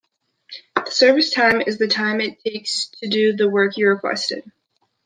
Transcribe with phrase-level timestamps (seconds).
[0.83, 4.51] The service time is the time it takes to do the work you requested.